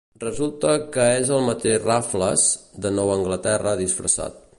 Resulta 0.21 0.71
que 0.95 1.03
és 1.17 1.29
el 1.35 1.43
mateix 1.49 1.77
Raffles, 1.83 2.47
de 2.87 2.93
nou 3.01 3.13
a 3.13 3.19
Anglaterra 3.21 3.75
disfressat. 3.83 4.41